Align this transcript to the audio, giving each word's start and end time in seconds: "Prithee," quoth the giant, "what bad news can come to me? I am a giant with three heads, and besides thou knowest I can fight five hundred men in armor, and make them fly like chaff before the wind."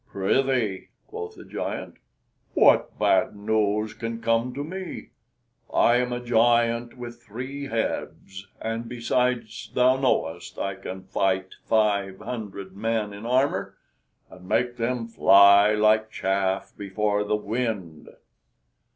"Prithee," 0.09 0.89
quoth 1.05 1.35
the 1.35 1.45
giant, 1.45 1.97
"what 2.55 2.97
bad 2.97 3.35
news 3.35 3.93
can 3.93 4.19
come 4.19 4.51
to 4.55 4.63
me? 4.63 5.11
I 5.71 5.97
am 5.97 6.11
a 6.11 6.19
giant 6.19 6.97
with 6.97 7.21
three 7.21 7.65
heads, 7.67 8.47
and 8.59 8.89
besides 8.89 9.69
thou 9.75 9.97
knowest 9.97 10.57
I 10.57 10.73
can 10.73 11.03
fight 11.03 11.49
five 11.67 12.17
hundred 12.17 12.75
men 12.75 13.13
in 13.13 13.27
armor, 13.27 13.77
and 14.27 14.49
make 14.49 14.77
them 14.77 15.05
fly 15.07 15.73
like 15.75 16.09
chaff 16.09 16.73
before 16.75 17.23
the 17.23 17.35
wind." 17.35 18.09